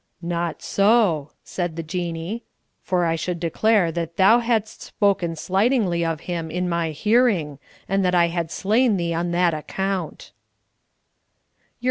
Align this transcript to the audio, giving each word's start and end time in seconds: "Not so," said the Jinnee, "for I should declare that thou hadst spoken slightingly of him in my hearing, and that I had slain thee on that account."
"Not 0.23 0.63
so," 0.63 1.29
said 1.43 1.75
the 1.75 1.83
Jinnee, 1.83 2.41
"for 2.81 3.05
I 3.05 3.15
should 3.15 3.39
declare 3.39 3.91
that 3.91 4.17
thou 4.17 4.39
hadst 4.39 4.81
spoken 4.81 5.35
slightingly 5.35 6.03
of 6.03 6.21
him 6.21 6.49
in 6.49 6.67
my 6.67 6.89
hearing, 6.89 7.59
and 7.87 8.03
that 8.03 8.15
I 8.15 8.29
had 8.29 8.49
slain 8.49 8.97
thee 8.97 9.13
on 9.13 9.29
that 9.29 9.53
account." 9.53 10.31